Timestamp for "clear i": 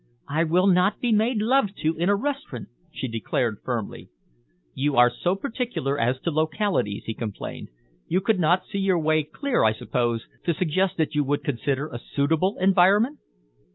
9.21-9.73